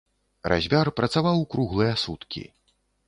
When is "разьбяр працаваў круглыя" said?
0.53-1.93